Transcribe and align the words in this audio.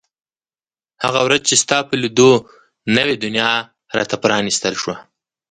هغه 1.03 1.19
ورځ 1.25 1.41
چې 1.49 1.55
ستا 1.63 1.77
په 1.87 1.93
لیدو 2.01 2.31
نوې 2.97 3.15
دنیا 3.23 3.51
را 3.95 4.03
ته 4.09 4.15
پرانیستل 4.23 4.73
شوه. 4.81 4.95